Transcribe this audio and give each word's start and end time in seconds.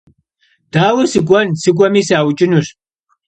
Daue 0.73 1.03
sık'uen: 1.11 1.49
sık'ueme, 1.61 2.01
sauç'ınuş. 2.07 2.67